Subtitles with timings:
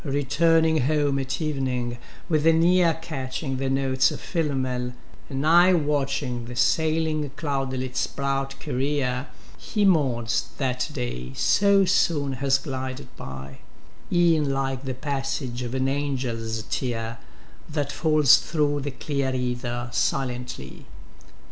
[0.03, 4.93] Returning home at evening, with an ear Catching the notes of Philomel,
[5.29, 9.27] an eye Watching the sailing cloudletâs bright career,
[9.59, 13.59] He mourns that day so soon has glided by:
[14.11, 17.19] Eâen like the passage of an angelâs tear
[17.69, 20.87] That falls through the clear ether silently.